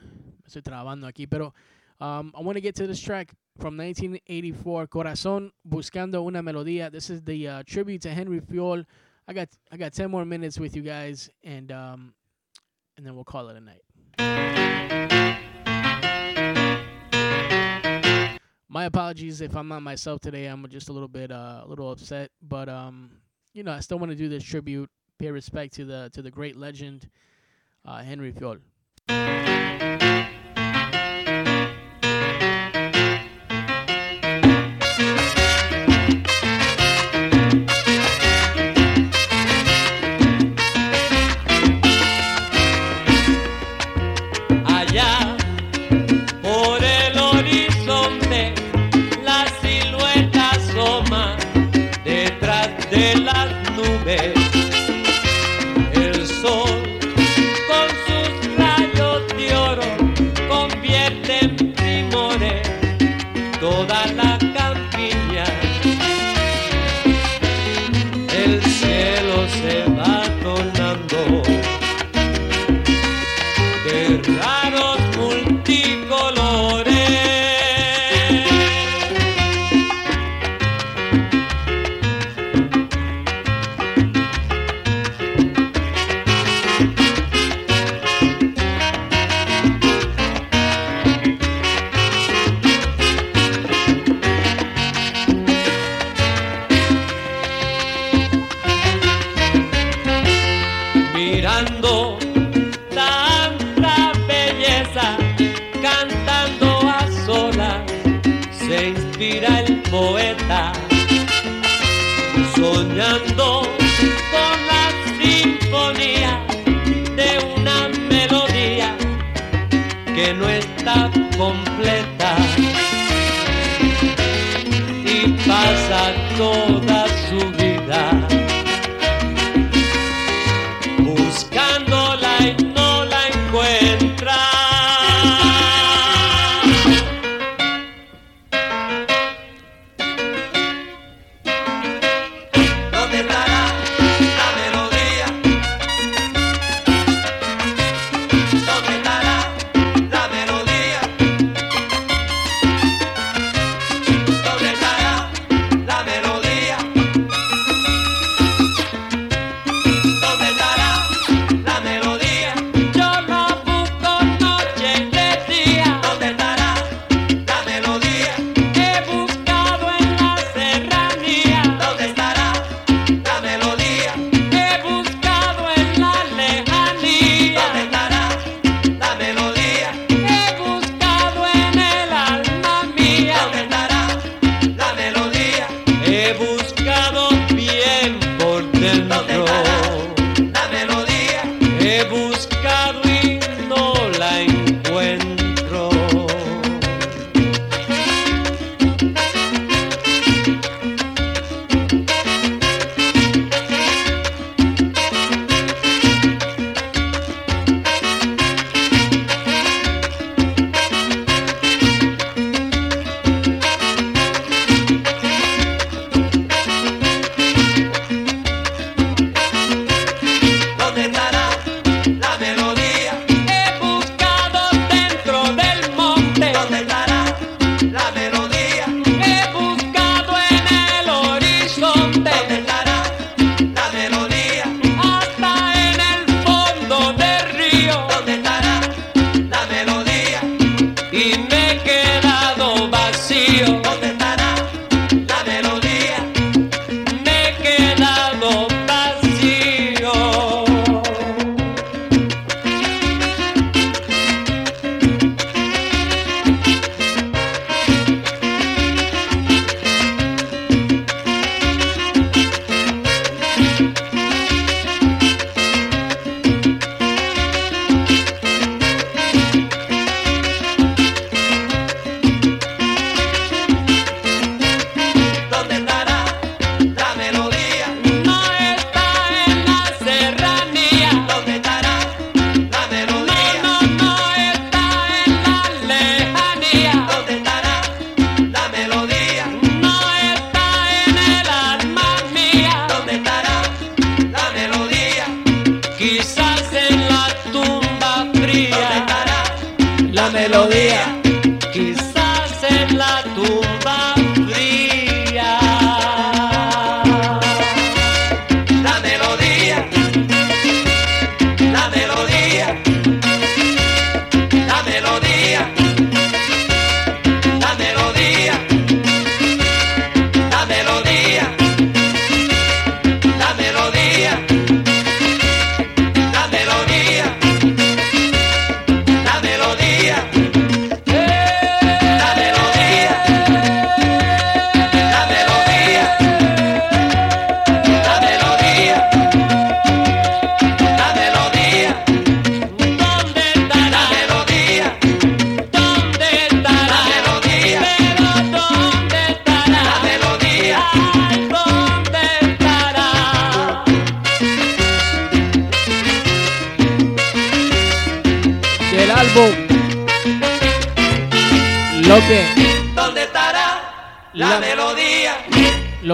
[0.00, 1.54] Me Estoy trabando aquí, pero
[2.00, 6.90] um, I want to get to this track from 1984, Corazón Buscando una Melodía.
[6.90, 8.84] This is the uh, tribute to Henry Fiol.
[9.28, 12.14] I got I got 10 more minutes with you guys, and um,
[12.96, 14.61] and then we'll call it a night.
[18.72, 20.46] My apologies if I'm not myself today.
[20.46, 23.10] I'm just a little bit uh, a little upset, but um,
[23.52, 26.30] you know, I still want to do this tribute, pay respect to the to the
[26.30, 27.10] great legend,
[27.84, 28.60] uh, Henry Fiol.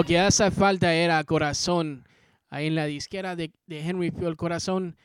[0.09, 2.09] Que hace falta era corazón.
[2.48, 4.96] Ahí en la disquera de, de Henry Field Corazón,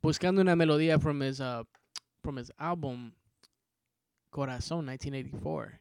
[0.00, 1.64] buscando una melodía from his, uh,
[2.22, 3.12] from his album
[4.30, 5.80] Corazón 1984.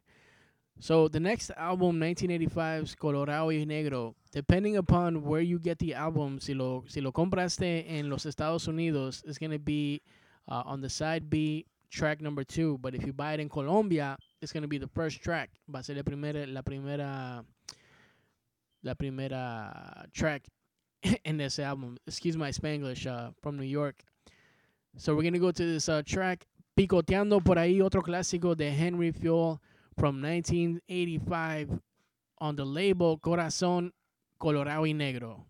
[0.80, 6.40] So the next album, 1985's Colorado y Negro, depending upon where you get the album,
[6.40, 10.02] si lo, si lo compraste en los Estados Unidos, it's going to be
[10.48, 12.80] uh, on the side B, track number two.
[12.82, 15.52] But if you buy it in Colombia, it's going to be the first track.
[15.72, 17.46] Va a ser la primera, la primera,
[18.84, 20.44] la primera track
[21.26, 21.98] in this album.
[22.08, 24.04] Excuse my Spanglish uh, from New York.
[24.98, 26.46] So we're going to go to this uh, track,
[26.78, 29.60] Picoteando por ahí, otro clásico de Henry Fiol
[29.98, 31.80] from 1985
[32.40, 33.92] on the label Corazón
[34.40, 35.46] Colorado y Negro.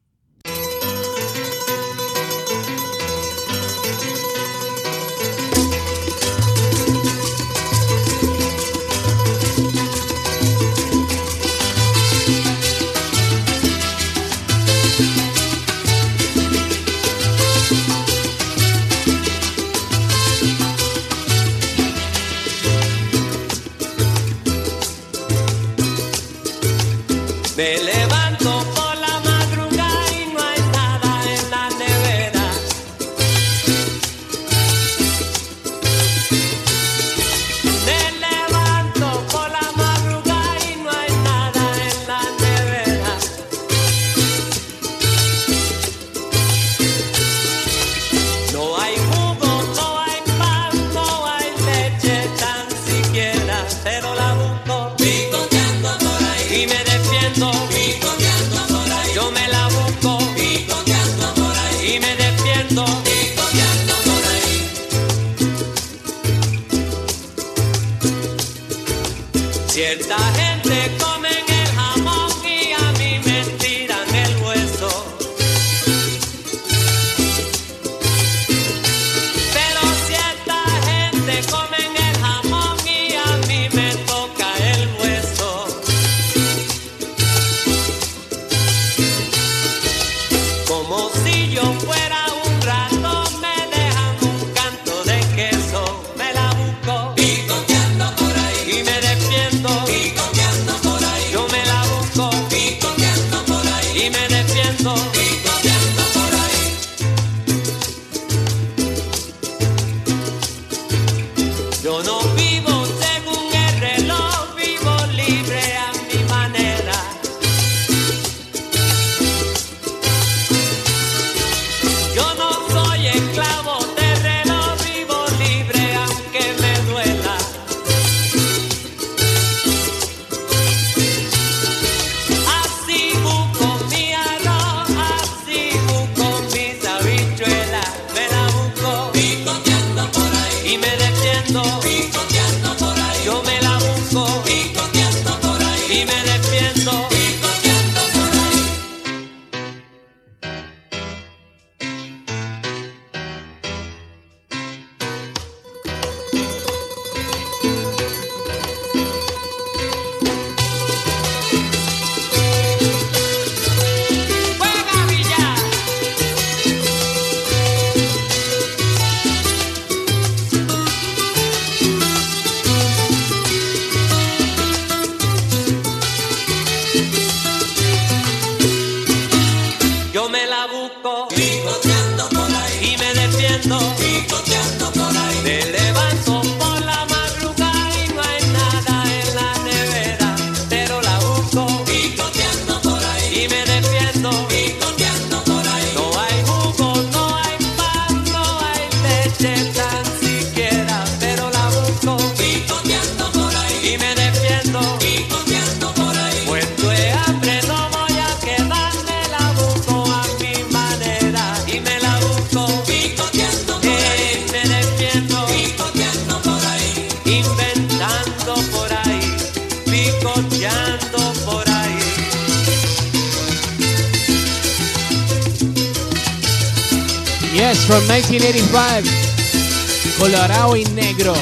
[228.42, 230.18] 1985.
[230.18, 231.34] Colorado y Negro.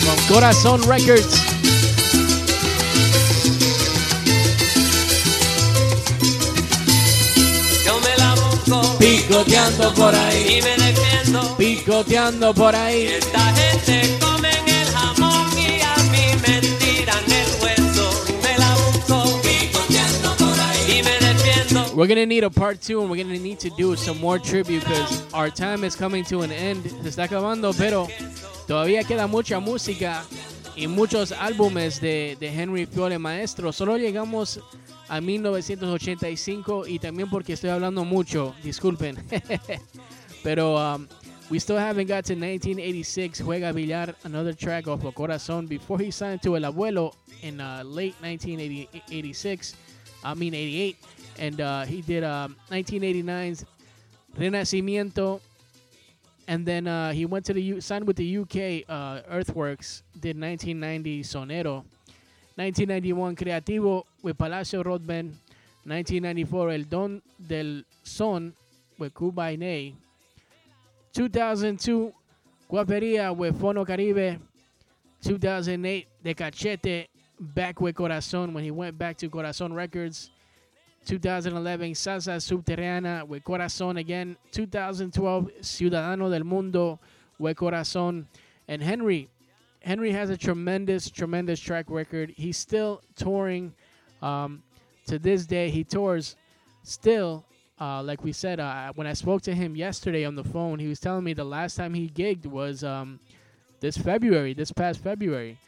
[0.00, 1.40] From Corazon Records.
[7.84, 10.58] Yo me la busco Picoteando por ahí.
[10.58, 11.56] y me defiendo.
[11.56, 13.06] Picoteando por ahí.
[13.06, 14.53] Esta gente come
[21.94, 24.82] We're gonna need a part two, and we're gonna need to do some more tribute
[24.82, 26.82] because our time is coming to an end.
[27.02, 28.08] Se está acabando, pero
[28.66, 30.24] todavía queda mucha música
[30.74, 33.72] y muchos álbumes de, de Henry Fiore Maestro.
[33.72, 34.60] Solo llegamos
[35.08, 39.16] a 1985 y también porque estoy hablando mucho, disculpen.
[40.42, 41.06] pero um,
[41.48, 43.40] we still haven't got to 1986.
[43.40, 48.16] Juega Villar, another track of Corazon before he signed to El Abuelo in uh, late
[48.20, 49.76] 1986.
[50.24, 50.96] I mean 88,
[51.38, 53.64] and uh, he did um, 1989's
[54.36, 55.40] Renacimiento,
[56.48, 60.02] and then uh, he went to the U- signed with the UK uh, Earthworks.
[60.12, 61.84] Did 1990 Sonero,
[62.56, 65.36] 1991 Creativo with Palacio Road Band,
[65.84, 68.52] 1994 El Don del Son
[68.98, 69.92] with Cuba y
[71.12, 72.12] 2002
[72.70, 74.38] Guaperia with Fono Caribe,
[75.22, 77.06] 2008 De Cachete
[77.38, 80.30] back with Corazon when he went back to Corazon Records.
[81.04, 84.36] 2011 Salsa Subterránea with Corazon again.
[84.52, 86.98] 2012 Ciudadano del Mundo
[87.38, 88.26] with Corazon.
[88.68, 89.28] And Henry,
[89.80, 92.32] Henry has a tremendous, tremendous track record.
[92.36, 93.74] He's still touring.
[94.22, 94.62] Um,
[95.06, 96.36] to this day, he tours
[96.82, 97.44] still.
[97.80, 100.86] Uh, like we said, uh, when I spoke to him yesterday on the phone, he
[100.86, 103.18] was telling me the last time he gigged was um,
[103.80, 105.58] this February, this past February.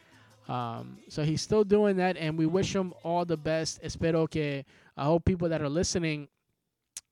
[0.47, 3.83] Um, so he's still doing that, and we wish him all the best.
[3.83, 4.63] Espero que
[4.97, 6.27] I hope people that are listening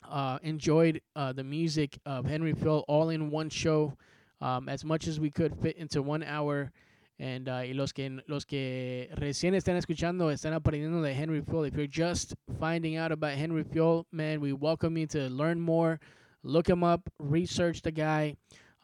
[0.10, 3.96] uh, enjoyed uh, the music of Henry Fiol all in one show,
[4.42, 6.72] um, as much as we could fit into one hour.
[7.20, 11.68] And uh, y los que los que recién están escuchando están aprendiendo de Henry Fiol.
[11.68, 16.00] If you're just finding out about Henry Fiol, man, we welcome you to learn more,
[16.44, 18.36] look him up, research the guy.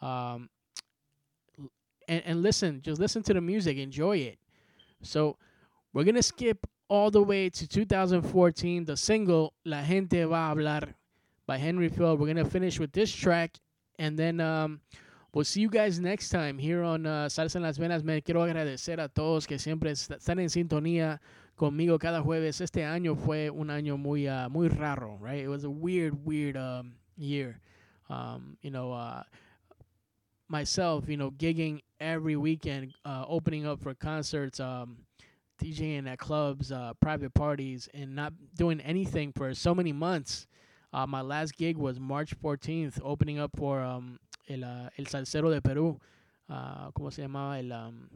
[0.01, 0.49] Um,
[2.07, 4.37] and, and listen, just listen to the music, enjoy it.
[5.01, 5.37] So
[5.91, 10.93] we're gonna skip all the way to 2014, the single La Gente Va a Hablar
[11.47, 12.17] by Henry Fiol.
[12.17, 13.57] We're gonna finish with this track,
[13.97, 14.81] and then um,
[15.33, 18.03] we'll see you guys next time here on uh, Salsa en las Venas.
[18.03, 21.19] Me quiero agradecer a todos que siempre están en sintonía
[21.57, 22.59] conmigo cada jueves.
[22.59, 25.45] Este año fue un año muy uh, muy raro, right?
[25.45, 27.61] It was a weird, weird um, year.
[28.09, 29.23] Um, you know, uh,
[30.49, 34.97] myself, you know, gigging every weekend, uh, opening up for concerts, um,
[35.61, 40.47] DJing at clubs, uh, private parties, and not doing anything for so many months.
[40.91, 45.51] Uh, my last gig was March 14th, opening up for um, el, uh, el Salsero
[45.51, 45.99] de Perú.
[46.49, 47.59] Uh, ¿Cómo se llamaba?
[47.59, 48.09] El, um,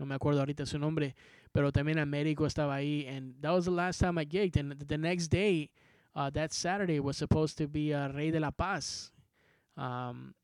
[0.00, 1.14] no me acuerdo ahorita su nombre,
[1.52, 3.06] pero también Américo estaba ahí.
[3.06, 4.56] And that was the last time I gigged.
[4.56, 5.70] And the next day,
[6.16, 9.12] uh, that Saturday, was supposed to be uh, Rey de la Paz.
[9.76, 10.34] Um,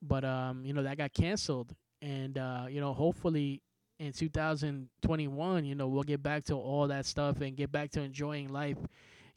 [0.00, 3.62] but um, you know that got canceled, and uh, you know hopefully
[3.98, 8.00] in 2021, you know we'll get back to all that stuff and get back to
[8.00, 8.78] enjoying life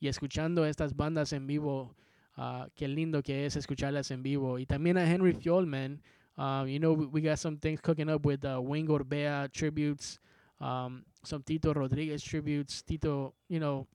[0.02, 1.96] y escuchando estas bandas en vivo.
[2.38, 4.60] Uh, qué lindo que es escucharlas en vivo.
[4.60, 6.02] Y también a Henry Fiol, man.
[6.38, 10.20] Uh, you know we, we got some things cooking up with uh, Wing Orbea tributes,
[10.62, 13.88] um, some Tito Rodriguez tributes, Tito, you know,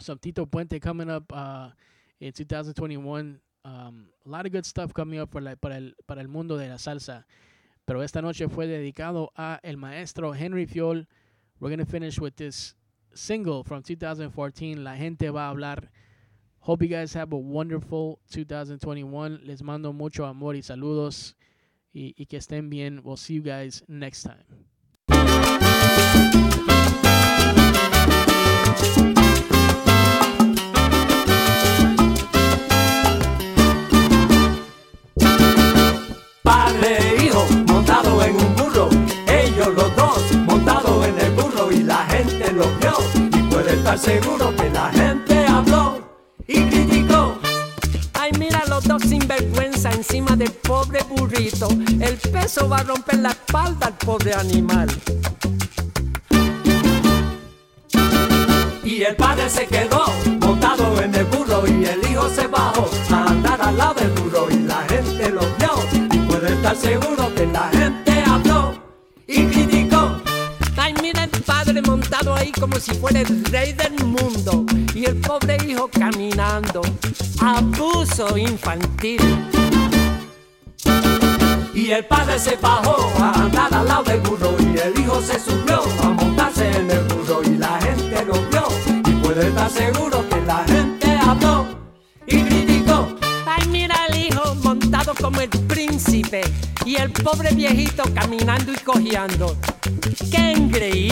[0.00, 1.68] some Tito Puente coming up uh,
[2.20, 3.38] in 2021.
[3.64, 6.56] Um, a lot of good stuff coming up for la, para, el, para el mundo
[6.56, 7.24] de la salsa.
[7.84, 11.08] Pero esta noche fue dedicado a el maestro Henry Fiol.
[11.58, 12.76] We're going to finish with this
[13.14, 15.90] single from 2014, La Gente Va a Hablar.
[16.60, 19.40] Hope you guys have a wonderful 2021.
[19.44, 21.34] Les mando mucho amor y saludos.
[21.92, 23.00] Y, y que estén bien.
[23.02, 24.44] We'll see you guys next time.
[38.02, 38.88] Montado en un burro,
[39.28, 43.98] ellos los dos montados en el burro y la gente los vio y puede estar
[43.98, 45.98] seguro que la gente habló
[46.46, 47.38] y criticó.
[48.14, 51.68] Ay, mira los dos sinvergüenza encima del pobre burrito.
[52.00, 54.88] El peso va a romper la espalda al pobre animal.
[58.84, 60.06] Y el padre se quedó
[60.40, 64.48] montado en el burro y el hijo se bajó a andar al lado del burro
[64.50, 67.81] y la gente lo vio y puede estar seguro que la gente
[72.58, 76.82] como si fuera el rey del mundo y el pobre hijo caminando.
[77.40, 79.20] Abuso infantil.
[81.74, 85.40] Y el padre se bajó a andar al lado del burro y el hijo se
[85.40, 88.64] subió a montarse en el burro y la gente lo vio
[89.06, 91.66] y puede estar seguro que la gente habló
[92.26, 93.08] y criticó.
[93.46, 96.42] Ay, mira el hijo montado como el príncipe
[96.84, 99.56] y el pobre viejito caminando y cojeando.
[100.30, 101.11] ¡Qué engreído!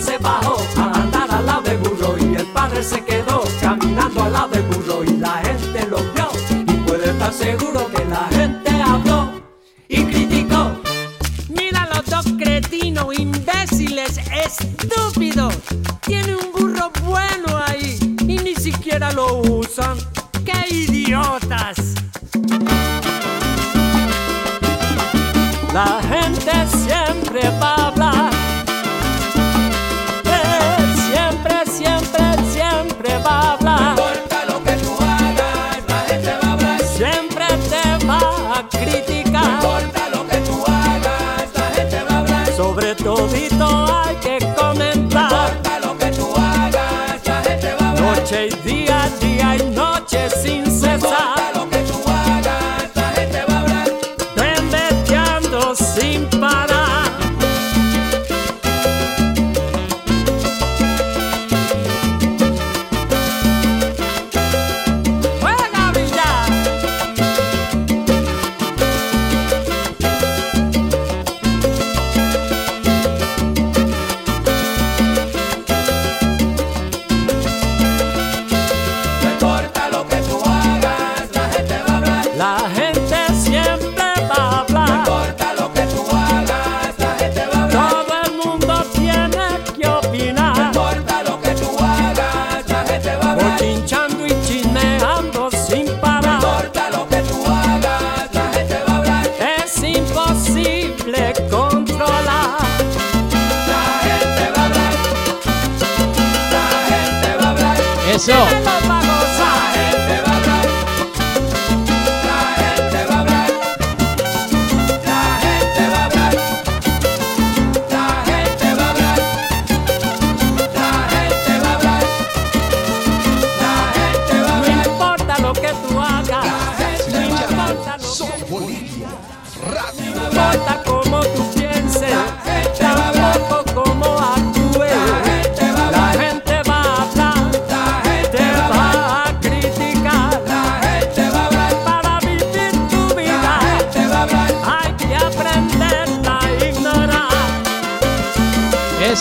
[0.00, 4.32] Se bajó a andar al lado del burro y el padre se quedó caminando al
[4.32, 6.28] lado del burro y la gente lo vio
[6.66, 7.89] y puede estar seguro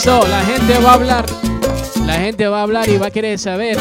[0.09, 1.25] Eso, la gente va a hablar.
[2.07, 3.77] La gente va a hablar y va a querer saber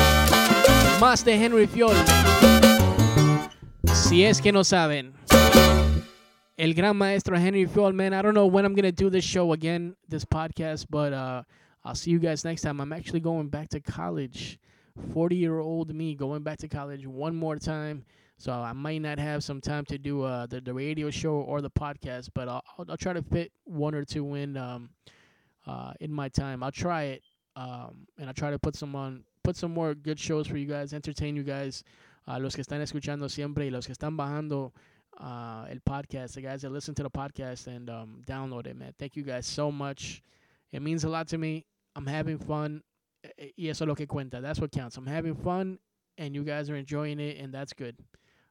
[1.01, 1.97] más de Henry Fiol.
[3.95, 5.14] Si es que no saben.
[6.59, 8.12] El gran maestro Henry Fiol, man.
[8.12, 11.45] I don't know when I'm going to do this show again, this podcast, but uh,
[11.83, 12.79] I'll see you guys next time.
[12.83, 14.59] I'm actually going back to college.
[15.14, 18.05] 40 year old me going back to college one more time.
[18.37, 21.62] So I might not have some time to do uh, the, the radio show or
[21.62, 24.59] the podcast, but I'll, I'll, I'll try to fit one or two in.
[24.59, 24.91] Um,
[25.69, 26.62] uh, in my time.
[26.62, 27.23] I'll try it,
[27.55, 30.66] um, and I'll try to put some on, put some more good shows for you
[30.66, 31.85] guys, entertain you guys,
[32.27, 34.73] uh, los que están escuchando siempre y los que están bajando
[35.21, 38.95] uh, el podcast, the guys that listen to the podcast and um, download it, man.
[38.99, 40.23] Thank you guys so much.
[40.73, 41.66] It means a lot to me.
[41.95, 42.83] I'm having fun,
[43.39, 44.41] y eso lo que cuenta.
[44.41, 44.97] That's what counts.
[44.97, 45.79] I'm having fun,
[46.16, 47.97] and you guys are enjoying it, and that's good.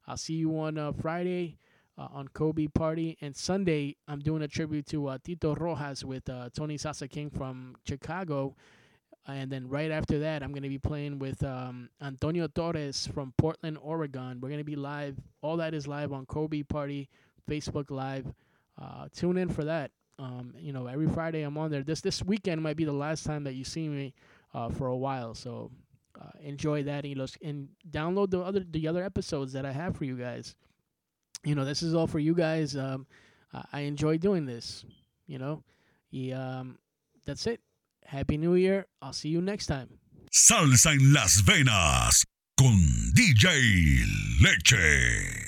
[0.07, 1.57] I'll see you on uh, Friday
[1.97, 3.17] uh, on Kobe Party.
[3.21, 7.29] And Sunday, I'm doing a tribute to uh, Tito Rojas with uh, Tony Sasa King
[7.29, 8.55] from Chicago.
[9.27, 13.33] And then right after that, I'm going to be playing with um, Antonio Torres from
[13.37, 14.39] Portland, Oregon.
[14.39, 15.17] We're going to be live.
[15.41, 17.09] All that is live on Kobe Party,
[17.49, 18.25] Facebook Live.
[18.81, 19.91] Uh, tune in for that.
[20.17, 21.83] Um, you know, every Friday I'm on there.
[21.83, 24.13] This this weekend might be the last time that you see me
[24.53, 25.35] uh, for a while.
[25.35, 25.71] So
[26.19, 29.95] uh, enjoy that and, los- and download the other the other episodes that I have
[29.95, 30.55] for you guys
[31.43, 32.75] you know, this is all for you guys.
[32.75, 33.05] Um,
[33.73, 34.85] I- enjoy doing this,
[35.27, 35.63] you know.
[36.11, 36.77] Y, um,
[37.25, 37.59] that's it.
[38.05, 38.85] Happy New Year.
[39.01, 39.89] I'll see you next time.
[40.31, 42.23] Salsa en las venas
[42.57, 42.77] con
[43.13, 44.03] DJ
[44.41, 45.46] Leche.